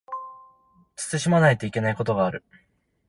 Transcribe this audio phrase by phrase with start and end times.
[0.95, 2.43] 慎まないといけないことがある